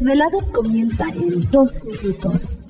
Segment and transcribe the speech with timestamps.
[0.00, 2.69] Desvelados comienza en 2 minutos.